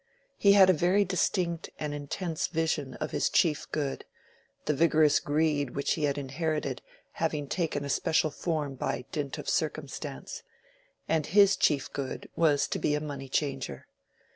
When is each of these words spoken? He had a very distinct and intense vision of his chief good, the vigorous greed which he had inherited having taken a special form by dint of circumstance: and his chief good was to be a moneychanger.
He 0.35 0.53
had 0.53 0.67
a 0.67 0.73
very 0.73 1.05
distinct 1.05 1.69
and 1.77 1.93
intense 1.93 2.47
vision 2.47 2.95
of 2.95 3.11
his 3.11 3.29
chief 3.29 3.71
good, 3.71 4.03
the 4.65 4.73
vigorous 4.73 5.19
greed 5.19 5.75
which 5.75 5.91
he 5.93 6.05
had 6.05 6.17
inherited 6.17 6.81
having 7.11 7.47
taken 7.47 7.85
a 7.85 7.89
special 7.89 8.31
form 8.31 8.73
by 8.73 9.05
dint 9.11 9.37
of 9.37 9.47
circumstance: 9.47 10.41
and 11.07 11.27
his 11.27 11.55
chief 11.55 11.93
good 11.93 12.27
was 12.35 12.67
to 12.69 12.79
be 12.79 12.95
a 12.95 12.99
moneychanger. 12.99 13.83